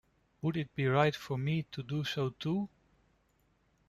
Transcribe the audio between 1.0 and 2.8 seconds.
for me to do so too?